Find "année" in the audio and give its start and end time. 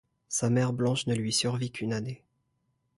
1.93-2.23